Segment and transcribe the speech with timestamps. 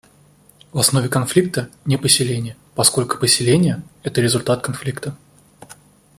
[0.73, 5.15] В основе конфликта— не поселения, поскольку поселения— это результат конфликта.